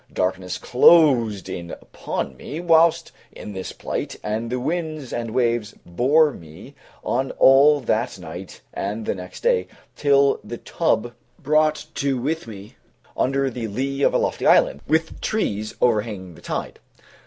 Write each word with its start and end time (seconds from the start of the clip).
Darkness 0.11 0.57
closed 0.57 1.47
in 1.47 1.69
upon 1.69 2.35
me 2.35 2.59
while 2.59 2.91
in 3.31 3.53
this 3.53 3.71
plight, 3.71 4.15
and 4.23 4.49
the 4.49 4.59
winds 4.59 5.13
and 5.13 5.29
waves 5.29 5.75
bore 5.85 6.33
me 6.33 6.73
on 7.03 7.29
all 7.37 7.79
that 7.81 8.17
night 8.17 8.61
and 8.73 9.05
the 9.05 9.13
next 9.13 9.43
day, 9.43 9.67
till 9.95 10.39
the 10.43 10.57
tub 10.57 11.13
brought 11.37 11.85
to 11.93 12.19
with 12.19 12.47
me 12.47 12.77
under 13.15 13.47
the 13.51 13.67
lee 13.67 14.01
of 14.01 14.15
a 14.15 14.17
lofty 14.17 14.47
island, 14.47 14.81
with 14.87 15.21
trees 15.21 15.75
overhanging 15.79 16.33
the 16.33 16.41
tide. 16.41 16.79